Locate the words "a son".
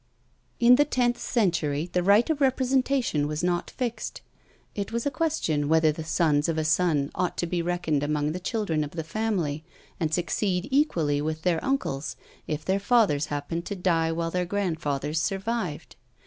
6.57-7.11